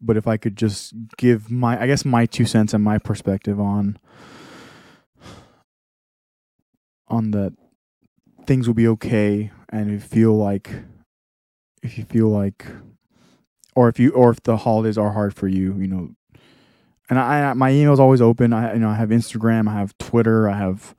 but 0.00 0.16
if 0.16 0.26
i 0.26 0.36
could 0.36 0.56
just 0.56 0.94
give 1.16 1.50
my 1.50 1.80
i 1.80 1.86
guess 1.86 2.04
my 2.04 2.26
two 2.26 2.44
cents 2.44 2.74
and 2.74 2.84
my 2.84 2.98
perspective 2.98 3.58
on 3.58 3.98
on 7.08 7.30
that 7.32 7.52
things 8.46 8.66
will 8.66 8.74
be 8.74 8.88
okay 8.88 9.50
and 9.70 9.90
you 9.90 10.00
feel 10.00 10.36
like 10.36 10.70
if 11.82 11.98
you 11.98 12.04
feel 12.04 12.28
like 12.28 12.66
or 13.74 13.88
if 13.88 13.98
you 13.98 14.10
or 14.10 14.30
if 14.30 14.42
the 14.42 14.58
holidays 14.58 14.98
are 14.98 15.12
hard 15.12 15.34
for 15.34 15.48
you 15.48 15.74
you 15.78 15.86
know. 15.86 16.10
And 17.08 17.18
i, 17.18 17.50
I 17.50 17.52
my 17.54 17.70
email's 17.70 18.00
always 18.00 18.20
open. 18.20 18.52
I 18.52 18.74
you 18.74 18.80
know 18.80 18.88
i 18.88 18.94
have 18.94 19.10
instagram 19.10 19.68
i 19.68 19.74
have 19.74 19.96
twitter 19.98 20.48
i 20.48 20.56
have 20.56 20.94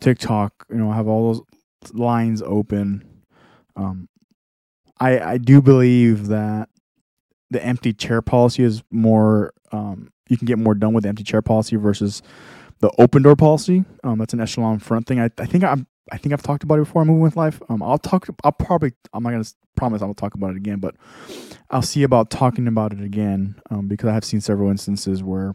tiktok 0.00 0.66
you 0.68 0.76
know 0.76 0.90
i 0.90 0.96
have 0.96 1.06
all 1.08 1.32
those 1.32 1.92
lines 1.92 2.42
open. 2.42 3.04
Um 3.76 4.08
i 4.98 5.18
i 5.20 5.38
do 5.38 5.60
believe 5.62 6.28
that 6.28 6.68
the 7.50 7.64
empty 7.64 7.92
chair 7.92 8.22
policy 8.22 8.62
is 8.64 8.82
more 8.90 9.52
um 9.70 10.10
you 10.28 10.36
can 10.36 10.46
get 10.46 10.58
more 10.58 10.74
done 10.74 10.92
with 10.92 11.02
the 11.02 11.08
empty 11.08 11.22
chair 11.24 11.42
policy 11.42 11.76
versus 11.76 12.22
the 12.84 13.02
open 13.02 13.22
door 13.22 13.36
policy 13.36 13.84
um 14.04 14.18
that's 14.18 14.34
an 14.34 14.40
echelon 14.40 14.78
front 14.78 15.06
thing 15.06 15.20
i, 15.20 15.30
I 15.38 15.46
think 15.46 15.64
i'm 15.64 15.86
I 16.12 16.18
think 16.18 16.32
I've 16.32 16.42
talked 16.42 16.62
about 16.62 16.76
it 16.76 16.82
before. 16.82 17.02
I'm 17.02 17.08
moving 17.08 17.22
with 17.22 17.36
life. 17.36 17.62
Um, 17.68 17.82
I'll 17.82 17.98
talk. 17.98 18.28
I'll 18.44 18.52
probably. 18.52 18.92
I'm 19.12 19.22
not 19.22 19.30
gonna 19.30 19.44
promise 19.74 20.02
I'll 20.02 20.14
talk 20.14 20.34
about 20.34 20.50
it 20.50 20.56
again, 20.56 20.78
but 20.78 20.94
I'll 21.70 21.82
see 21.82 22.02
about 22.02 22.30
talking 22.30 22.66
about 22.66 22.92
it 22.92 23.00
again. 23.00 23.60
Um, 23.70 23.88
because 23.88 24.08
I 24.08 24.12
have 24.12 24.24
seen 24.24 24.40
several 24.40 24.70
instances 24.70 25.22
where, 25.22 25.54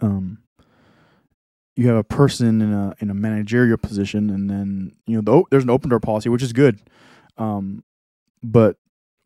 um, 0.00 0.38
you 1.76 1.88
have 1.88 1.96
a 1.96 2.04
person 2.04 2.62
in 2.62 2.72
a 2.72 2.94
in 3.00 3.10
a 3.10 3.14
managerial 3.14 3.76
position, 3.76 4.30
and 4.30 4.48
then 4.48 4.96
you 5.06 5.20
know 5.20 5.22
the, 5.22 5.44
there's 5.50 5.64
an 5.64 5.70
open 5.70 5.90
door 5.90 6.00
policy, 6.00 6.28
which 6.28 6.42
is 6.42 6.52
good. 6.52 6.80
Um, 7.36 7.84
but 8.42 8.76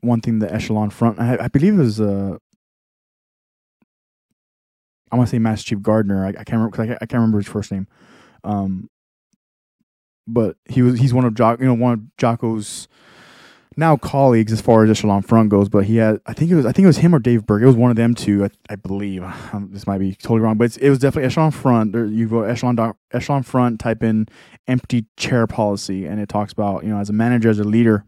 one 0.00 0.20
thing 0.20 0.40
the 0.40 0.52
echelon 0.52 0.90
front, 0.90 1.20
I, 1.20 1.38
I 1.44 1.48
believe, 1.48 1.78
is 1.78 2.00
uh, 2.00 2.38
I 5.10 5.16
want 5.16 5.28
to 5.28 5.30
say 5.30 5.38
Master 5.38 5.68
Chief 5.68 5.82
Gardner. 5.82 6.24
I, 6.24 6.28
I 6.30 6.44
can't 6.44 6.52
remember. 6.52 6.82
I, 6.82 6.94
I 6.94 7.06
can't 7.06 7.14
remember 7.14 7.38
his 7.38 7.48
first 7.48 7.70
name. 7.70 7.86
Um, 8.44 8.90
but 10.26 10.56
he 10.66 10.82
was 10.82 10.98
he's 10.98 11.14
one 11.14 11.24
of 11.24 11.34
Jock 11.34 11.60
you 11.60 11.66
know 11.66 11.74
one 11.74 11.92
of 11.92 12.00
Jocko's 12.18 12.88
now 13.76 13.96
colleagues 13.96 14.52
as 14.52 14.60
far 14.60 14.82
as 14.82 14.90
echelon 14.90 15.22
front 15.22 15.50
goes. 15.50 15.68
But 15.68 15.84
he 15.84 15.96
had 15.96 16.20
I 16.26 16.32
think 16.32 16.50
it 16.50 16.54
was 16.54 16.66
I 16.66 16.72
think 16.72 16.84
it 16.84 16.88
was 16.88 16.98
him 16.98 17.14
or 17.14 17.18
Dave 17.18 17.46
Berke. 17.46 17.62
It 17.62 17.66
was 17.66 17.76
one 17.76 17.90
of 17.90 17.96
them 17.96 18.14
two. 18.14 18.44
I, 18.44 18.50
I 18.70 18.76
believe 18.76 19.22
um, 19.52 19.68
this 19.72 19.86
might 19.86 19.98
be 19.98 20.14
totally 20.14 20.40
wrong, 20.40 20.56
but 20.56 20.76
it 20.78 20.90
was 20.90 20.98
definitely 20.98 21.26
echelon 21.26 21.50
front. 21.50 21.92
There, 21.92 22.06
you 22.06 22.28
go 22.28 22.42
echelon 22.42 22.76
doc, 22.76 22.96
echelon 23.12 23.42
front. 23.42 23.80
Type 23.80 24.02
in 24.02 24.26
empty 24.66 25.06
chair 25.16 25.46
policy, 25.46 26.06
and 26.06 26.20
it 26.20 26.28
talks 26.28 26.52
about 26.52 26.84
you 26.84 26.90
know 26.90 26.98
as 26.98 27.10
a 27.10 27.14
manager, 27.14 27.50
as 27.50 27.58
a 27.58 27.64
leader, 27.64 28.04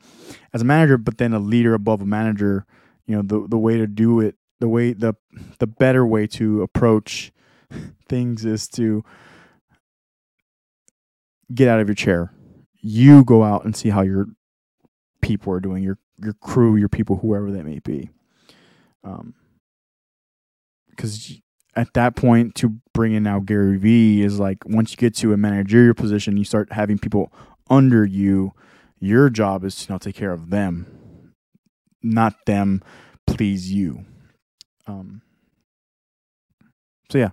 as 0.52 0.62
a 0.62 0.64
manager, 0.64 0.96
but 0.96 1.18
then 1.18 1.32
a 1.32 1.38
leader 1.38 1.74
above 1.74 2.00
a 2.00 2.06
manager. 2.06 2.66
You 3.06 3.16
know 3.16 3.22
the 3.22 3.46
the 3.48 3.58
way 3.58 3.76
to 3.76 3.86
do 3.86 4.20
it, 4.20 4.36
the 4.60 4.68
way 4.68 4.92
the 4.92 5.14
the 5.58 5.66
better 5.66 6.06
way 6.06 6.26
to 6.26 6.62
approach 6.62 7.32
things 8.08 8.44
is 8.44 8.68
to 8.68 9.04
get 11.54 11.68
out 11.68 11.80
of 11.80 11.88
your 11.88 11.94
chair. 11.94 12.32
You 12.80 13.24
go 13.24 13.42
out 13.42 13.64
and 13.64 13.74
see 13.76 13.90
how 13.90 14.02
your 14.02 14.26
people 15.20 15.52
are 15.52 15.60
doing, 15.60 15.82
your 15.82 15.98
your 16.18 16.34
crew, 16.34 16.76
your 16.76 16.88
people, 16.88 17.16
whoever 17.16 17.50
they 17.50 17.62
may 17.62 17.78
be. 17.78 18.10
Um, 19.04 19.34
because 20.90 21.40
at 21.76 21.94
that 21.94 22.16
point, 22.16 22.56
to 22.56 22.80
bring 22.92 23.12
in 23.12 23.22
now 23.22 23.38
Gary 23.38 23.76
Vee 23.76 24.22
is 24.22 24.40
like 24.40 24.58
once 24.66 24.90
you 24.90 24.96
get 24.96 25.14
to 25.16 25.32
a 25.32 25.36
managerial 25.36 25.94
position, 25.94 26.36
you 26.36 26.44
start 26.44 26.72
having 26.72 26.98
people 26.98 27.32
under 27.70 28.04
you. 28.04 28.52
Your 28.98 29.30
job 29.30 29.64
is 29.64 29.76
to 29.76 29.92
now 29.92 29.98
take 29.98 30.16
care 30.16 30.32
of 30.32 30.50
them, 30.50 31.32
not 32.02 32.34
them 32.46 32.82
please 33.28 33.72
you. 33.72 34.04
Um. 34.88 35.22
So 37.10 37.18
yeah, 37.18 37.30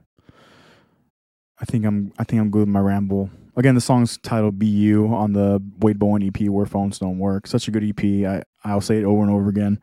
I 1.60 1.66
think 1.66 1.86
I'm 1.86 2.14
I 2.20 2.24
think 2.24 2.42
I'm 2.42 2.52
good 2.52 2.60
with 2.60 2.68
my 2.68 2.80
ramble. 2.80 3.30
Again, 3.58 3.76
the 3.76 3.82
song's 3.82 4.18
titled 4.18 4.60
"Be 4.60 4.68
You" 4.68 5.08
on 5.08 5.34
the 5.34 5.62
Wade 5.80 5.98
Bowen 5.98 6.22
EP, 6.24 6.50
"Where 6.50 6.66
Phones 6.66 7.00
Don't 7.00 7.18
Work." 7.18 7.48
Such 7.48 7.68
a 7.68 7.72
good 7.72 7.84
EP. 7.84 8.26
I 8.26 8.44
I'll 8.64 8.82
say 8.82 8.98
it 8.98 9.06
over 9.06 9.22
and 9.22 9.32
over 9.32 9.50
again. 9.50 9.80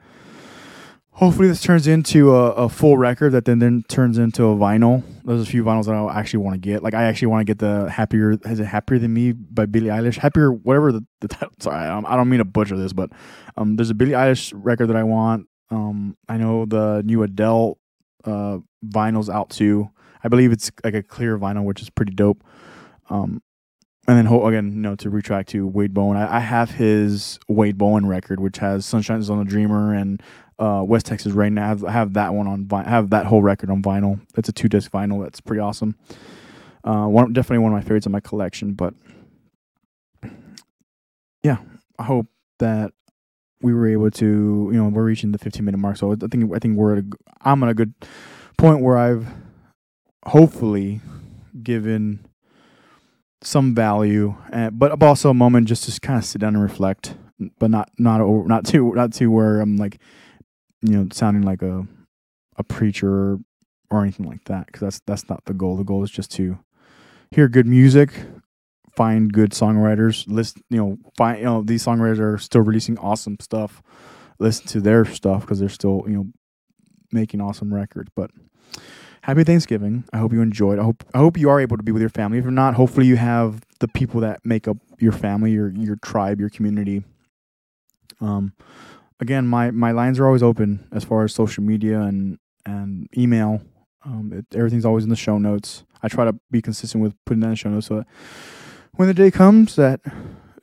Hopefully, 1.17 1.47
this 1.47 1.61
turns 1.61 1.87
into 1.87 2.35
a, 2.35 2.53
a 2.53 2.69
full 2.71 2.97
record 2.97 3.33
that 3.33 3.45
then 3.45 3.59
then 3.59 3.85
turns 3.89 4.17
into 4.17 4.45
a 4.45 4.57
vinyl. 4.57 5.03
There's 5.25 5.43
a 5.43 5.47
few 5.47 5.63
vinyls 5.63 5.85
that 5.85 5.95
I 5.95 6.19
actually 6.19 6.43
want 6.43 6.55
to 6.55 6.59
get. 6.59 6.83
Like 6.83 6.95
I 6.95 7.05
actually 7.05 7.29
want 7.29 7.41
to 7.41 7.45
get 7.45 7.59
the 7.59 7.91
"Happier" 7.91 8.39
is 8.45 8.61
it 8.61 8.65
"Happier 8.65 8.99
Than 8.99 9.13
Me" 9.13 9.33
by 9.33 9.67
Billie 9.67 9.89
Eilish. 9.89 10.17
Happier, 10.17 10.53
whatever 10.53 10.91
the, 10.91 11.07
the 11.21 11.29
title. 11.29 11.53
Sorry, 11.61 11.77
I 11.77 11.89
don't, 11.89 12.07
I 12.07 12.17
don't 12.17 12.31
mean 12.31 12.39
to 12.39 12.45
butcher 12.47 12.77
this, 12.77 12.93
but 12.93 13.11
um, 13.57 13.77
there's 13.77 13.91
a 13.91 13.95
Billie 13.95 14.13
Eilish 14.13 14.53
record 14.55 14.89
that 14.89 14.97
I 14.97 15.03
want. 15.03 15.47
Um, 15.73 16.17
I 16.29 16.37
know 16.37 16.67
the 16.67 17.03
new 17.05 17.23
Adele 17.23 17.79
uh 18.25 18.59
vinyl's 18.87 19.29
out 19.31 19.51
too. 19.51 19.91
I 20.23 20.29
believe 20.29 20.53
it's 20.53 20.71
like 20.85 20.95
a 20.95 21.03
clear 21.03 21.39
vinyl, 21.39 21.65
which 21.65 21.83
is 21.83 21.91
pretty 21.91 22.13
dope. 22.13 22.45
Um, 23.11 23.43
and 24.07 24.19
then 24.19 24.27
again, 24.27 24.73
you 24.73 24.81
know, 24.81 24.95
to 24.97 25.11
retract 25.11 25.51
to 25.51 25.67
Wade 25.67 25.95
Bowen, 25.95 26.17
I, 26.17 26.37
I 26.37 26.41
have 26.41 26.73
his 26.73 27.39
Wade 27.49 27.79
Bowen 27.79 28.07
record, 28.07 28.41
which 28.41 28.59
has 28.59 28.85
"Sunshine's 28.85 29.31
on 29.31 29.39
the 29.39 29.45
Dreamer" 29.45 29.95
and 29.95 30.23
uh, 30.59 30.83
West 30.85 31.07
Texas 31.07 31.33
Rain. 31.33 31.57
I 31.57 31.69
have, 31.69 31.85
I 31.85 31.93
have 31.93 32.13
that 32.15 32.35
one 32.35 32.47
on 32.47 32.67
vi- 32.67 32.85
I 32.85 32.89
have 32.89 33.11
that 33.11 33.27
whole 33.27 33.43
record 33.43 33.71
on 33.71 33.83
vinyl. 33.83 34.21
It's 34.37 34.49
a 34.49 34.53
two 34.53 34.69
disc 34.69 34.91
vinyl. 34.91 35.23
That's 35.23 35.41
pretty 35.41 35.61
awesome. 35.61 35.97
Uh, 36.85 37.07
one 37.07 37.33
definitely 37.33 37.59
one 37.59 37.73
of 37.73 37.77
my 37.77 37.83
favorites 37.83 38.07
in 38.07 38.13
my 38.13 38.21
collection. 38.21 38.75
But 38.75 38.95
yeah, 41.43 41.59
I 41.99 42.05
hope 42.05 42.27
that 42.59 42.93
we 43.63 43.73
were 43.73 43.89
able 43.89 44.11
to, 44.11 44.27
you 44.27 44.77
know, 44.77 44.89
we're 44.89 45.05
reaching 45.05 45.33
the 45.33 45.39
15 45.39 45.65
minute 45.65 45.79
mark. 45.79 45.97
So 45.97 46.13
I 46.13 46.17
think 46.17 46.53
I 46.55 46.59
think 46.59 46.77
we're 46.77 46.99
at 46.99 47.05
a, 47.05 47.07
I'm 47.43 47.63
at 47.63 47.71
a 47.71 47.75
good 47.75 47.95
point 48.59 48.81
where 48.81 48.99
I've 48.99 49.27
hopefully 50.27 51.01
given 51.63 52.25
some 53.43 53.75
value, 53.75 54.35
uh, 54.53 54.71
but 54.71 55.03
also 55.03 55.31
a 55.31 55.35
moment 55.35 55.69
just 55.69 55.85
to 55.85 56.01
kind 56.01 56.19
of 56.19 56.25
sit 56.25 56.41
down 56.41 56.55
and 56.55 56.63
reflect, 56.63 57.15
but 57.59 57.71
not 57.71 57.91
not 57.99 58.21
over, 58.21 58.47
not 58.47 58.65
too 58.65 58.93
not 58.95 59.13
too 59.13 59.31
where 59.31 59.61
I'm 59.61 59.77
like, 59.77 60.01
you 60.83 60.93
know, 60.93 61.09
sounding 61.13 61.43
like 61.43 61.63
a 61.63 61.87
a 62.57 62.65
preacher 62.65 63.39
or 63.91 64.03
anything 64.03 64.27
like 64.27 64.45
that. 64.45 64.67
Because 64.67 64.81
that's 64.81 65.01
that's 65.07 65.29
not 65.29 65.45
the 65.47 65.55
goal. 65.55 65.77
The 65.77 65.85
goal 65.85 66.03
is 66.03 66.11
just 66.11 66.31
to 66.33 66.59
hear 67.31 67.49
good 67.49 67.67
music, 67.67 68.13
find 68.95 69.33
good 69.33 69.53
songwriters, 69.53 70.27
list 70.29 70.59
you 70.71 70.79
know 70.79 70.99
find 71.17 71.39
you 71.39 71.45
know 71.45 71.63
these 71.63 71.85
songwriters 71.85 72.21
are 72.21 72.39
still 72.39 72.63
releasing 72.63 72.99
awesome 72.99 73.37
stuff. 73.41 73.83
Listen 74.39 74.67
to 74.69 74.81
their 74.81 75.05
stuff 75.05 75.43
because 75.43 75.61
they're 75.61 75.69
still 75.69 76.05
you 76.07 76.15
know 76.15 76.27
making 77.13 77.41
awesome 77.41 77.73
records. 77.73 78.11
But 78.15 78.31
happy 79.23 79.45
Thanksgiving. 79.45 80.05
I 80.13 80.19
hope 80.19 80.33
you 80.33 80.43
enjoyed. 80.43 80.79
I 80.79 80.83
hope 80.83 81.05
I 81.15 81.19
hope 81.19 81.39
you 81.39 81.49
are 81.49 81.61
able 81.61 81.77
to 81.77 81.83
be 81.83 81.93
with 81.93 82.03
your 82.03 82.11
family. 82.11 82.39
If 82.39 82.45
not, 82.47 82.75
hopefully 82.75 83.07
you 83.07 83.17
have 83.17 83.63
the 83.81 83.89
people 83.89 84.21
that 84.21 84.45
make 84.45 84.69
up 84.69 84.77
your 84.99 85.13
family, 85.13 85.53
your 85.53 85.71
your 85.71 85.97
tribe, 85.97 86.41
your 86.41 86.51
community. 86.51 87.03
Um, 88.21 88.53
again, 89.21 89.47
my 89.47 89.71
my 89.71 89.93
lines 89.93 90.21
are 90.21 90.27
always 90.27 90.43
open 90.43 90.87
as 90.93 91.05
far 91.05 91.25
as 91.25 91.35
social 91.35 91.63
media 91.63 92.01
and 92.01 92.39
and 92.67 93.09
email. 93.17 93.63
Um, 94.05 94.33
it, 94.33 94.57
everything's 94.57 94.85
always 94.85 95.05
in 95.05 95.11
the 95.11 95.17
show 95.17 95.39
notes. 95.39 95.85
I 96.03 96.09
try 96.09 96.25
to 96.25 96.35
be 96.51 96.61
consistent 96.61 97.03
with 97.03 97.15
putting 97.25 97.41
that 97.41 97.47
in 97.47 97.53
the 97.53 97.57
show 97.57 97.71
notes 97.71 97.87
so 97.87 97.99
that 97.99 98.07
when 98.97 99.09
the 99.09 99.15
day 99.15 99.31
comes 99.31 99.77
that 99.77 100.01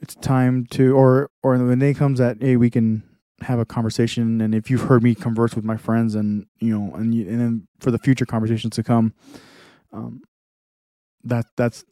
it's 0.02 0.16
time 0.16 0.66
to, 0.68 0.96
or 0.96 1.30
or 1.44 1.58
when 1.58 1.68
the 1.68 1.76
day 1.76 1.94
comes 1.94 2.20
that 2.20 2.38
hey, 2.42 2.56
we 2.56 2.70
can 2.70 3.04
have 3.42 3.60
a 3.60 3.66
conversation. 3.66 4.42
And 4.42 4.54
if 4.54 4.70
you've 4.70 4.84
heard 4.84 5.04
me 5.04 5.16
converse 5.16 5.56
with 5.56 5.66
my 5.66 5.78
friends, 5.78 6.16
and 6.16 6.46
you 6.60 6.78
know, 6.78 6.94
and 6.96 7.14
you, 7.14 7.28
and 7.28 7.40
then 7.40 7.68
for 7.80 7.92
the 7.92 8.00
future 8.00 8.26
conversations 8.26 8.76
to 8.76 8.84
come, 8.84 9.14
um, 9.92 10.22
that 11.24 11.46
that's 11.58 11.84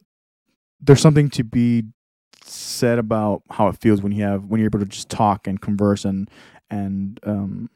there's 0.80 1.02
something 1.02 1.30
to 1.32 1.44
be 1.44 1.84
said 2.44 2.98
about 3.00 3.42
how 3.50 3.68
it 3.68 3.78
feels 3.78 4.02
when 4.02 4.12
you 4.12 4.24
have 4.24 4.46
when 4.46 4.60
you're 4.60 4.68
able 4.70 4.80
to 4.80 4.86
just 4.86 5.10
talk 5.10 5.48
and 5.48 5.62
converse 5.62 6.06
and 6.06 6.30
and 6.70 7.20
um, 7.24 7.70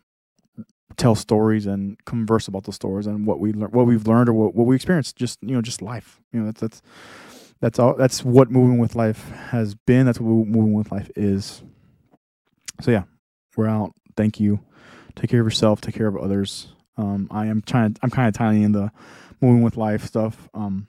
tell 0.97 1.15
stories 1.15 1.65
and 1.65 2.03
converse 2.05 2.47
about 2.47 2.63
the 2.63 2.73
stories 2.73 3.07
and 3.07 3.25
what 3.25 3.39
we 3.39 3.51
lear- 3.51 3.69
what 3.69 3.85
we've 3.85 4.07
learned 4.07 4.29
or 4.29 4.33
what, 4.33 4.55
what 4.55 4.67
we 4.67 4.75
experienced 4.75 5.15
just 5.15 5.39
you 5.41 5.53
know 5.53 5.61
just 5.61 5.81
life 5.81 6.21
you 6.31 6.39
know 6.39 6.45
that's 6.45 6.61
that's 6.61 6.81
that's 7.61 7.77
all 7.77 7.95
that's 7.95 8.25
what 8.25 8.51
moving 8.51 8.79
with 8.79 8.95
life 8.95 9.29
has 9.29 9.75
been. 9.75 10.05
That's 10.07 10.19
what 10.19 10.47
moving 10.47 10.73
with 10.73 10.91
life 10.91 11.09
is. 11.15 11.61
So 12.81 12.91
yeah 12.91 13.03
we're 13.55 13.67
out. 13.67 13.91
Thank 14.17 14.39
you. 14.39 14.59
Take 15.15 15.29
care 15.29 15.41
of 15.41 15.45
yourself. 15.45 15.79
Take 15.79 15.95
care 15.95 16.07
of 16.07 16.17
others. 16.17 16.73
Um 16.97 17.27
i 17.31 17.45
am 17.45 17.61
trying 17.61 17.95
i'm 18.01 18.09
kind 18.09 18.27
of 18.27 18.33
tying 18.33 18.63
in 18.63 18.71
the 18.71 18.91
moving 19.39 19.61
with 19.61 19.77
life 19.77 20.03
stuff. 20.05 20.49
Um 20.53 20.87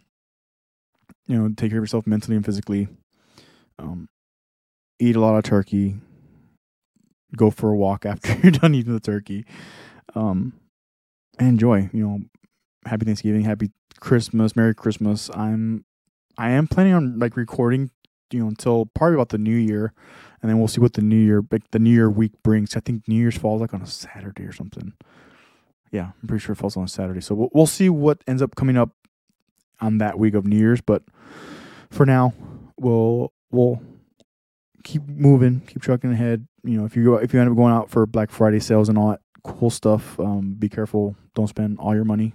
you 1.29 1.39
know 1.39 1.49
take 1.49 1.71
care 1.71 1.79
of 1.79 1.83
yourself 1.83 2.07
mentally 2.07 2.37
and 2.37 2.45
physically. 2.45 2.89
Um 3.79 4.09
eat 4.99 5.15
a 5.17 5.21
lot 5.21 5.37
of 5.37 5.45
turkey. 5.45 5.97
Go 7.37 7.51
for 7.51 7.71
a 7.71 7.77
walk 7.77 8.07
after 8.07 8.35
you're 8.43 8.53
done 8.53 8.75
eating 8.75 8.95
the 8.95 9.01
turkey. 9.01 9.45
Um 10.15 10.55
enjoy 11.39 11.91
you 11.93 12.07
know 12.07 12.21
happy 12.85 13.05
thanksgiving 13.05 13.43
happy 13.43 13.71
christmas 14.01 14.57
merry 14.57 14.75
christmas. 14.75 15.31
I'm 15.35 15.85
i 16.39 16.51
am 16.51 16.67
planning 16.67 16.95
on 16.95 17.19
like 17.19 17.37
recording 17.37 17.91
you 18.33 18.41
know 18.41 18.49
until 18.49 18.87
probably 18.87 19.15
about 19.15 19.29
the 19.29 19.39
new 19.39 19.55
year 19.55 19.93
and 20.43 20.51
then 20.51 20.59
we'll 20.59 20.69
see 20.69 20.81
what 20.81 20.95
the 20.95 21.03
new 21.03 21.17
year 21.17 21.43
like 21.51 21.71
the 21.71 21.79
new 21.79 21.91
year 21.91 22.11
week 22.11 22.33
brings. 22.43 22.77
I 22.77 22.81
think 22.81 23.07
new 23.07 23.15
year's 23.15 23.39
falls 23.39 23.61
like 23.61 23.73
on 23.73 23.83
a 23.83 23.87
saturday 23.87 24.45
or 24.45 24.53
something. 24.53 24.93
Yeah 25.91 26.11
i'm 26.21 26.29
pretty 26.29 26.43
sure 26.43 26.53
it 26.53 26.57
falls 26.57 26.77
on 26.77 26.85
a 26.85 26.89
saturday. 26.89 27.21
So 27.21 27.35
we'll, 27.35 27.51
we'll 27.53 27.67
see 27.67 27.89
what 27.89 28.23
ends 28.27 28.43
up 28.43 28.57
coming 28.57 28.77
up 28.77 28.91
on 29.81 29.99
that 29.99 30.19
week 30.19 30.35
of 30.35 30.47
new 30.47 30.59
year's 30.59 30.81
but 30.81 31.03
for 31.91 32.05
now 32.07 32.35
we'll 32.79 33.33
we'll 33.51 33.81
keep 34.85 35.07
moving 35.07 35.61
keep 35.61 35.83
trucking 35.83 36.13
ahead. 36.13 36.47
You 36.65 36.79
know 36.79 36.85
if 36.85 36.97
you 36.97 37.05
go 37.05 37.17
if 37.17 37.33
you 37.33 37.41
end 37.41 37.51
up 37.51 37.57
going 37.57 37.73
out 37.73 37.91
for 37.91 38.05
black 38.07 38.31
friday 38.31 38.61
sales 38.61 38.89
and 38.89 38.99
all 38.99 39.11
that 39.11 39.21
cool 39.45 39.71
stuff 39.71 40.19
um 40.19 40.55
be 40.59 40.69
careful. 40.69 41.17
Don't 41.35 41.49
spend 41.49 41.79
all 41.79 41.95
your 41.95 42.05
money. 42.05 42.35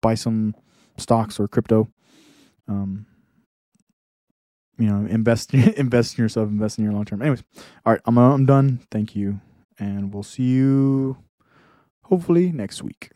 Buy 0.00 0.14
some 0.14 0.54
stocks 0.98 1.40
or 1.40 1.48
crypto. 1.48 1.88
Um 2.68 3.06
you 4.78 4.86
know 4.86 5.06
invest 5.06 5.54
invest 5.54 6.18
in 6.18 6.24
yourself 6.24 6.48
invest 6.48 6.78
in 6.78 6.84
your 6.84 6.92
long 6.92 7.04
term. 7.04 7.22
Anyways 7.22 7.42
all 7.84 7.92
right 7.92 8.02
i'm 8.04 8.18
i'm 8.18 8.46
done. 8.46 8.80
Thank 8.90 9.16
you. 9.16 9.40
And 9.78 10.12
we'll 10.12 10.22
see 10.22 10.44
you 10.44 11.18
hopefully 12.02 12.50
next 12.52 12.82
week 12.82 13.10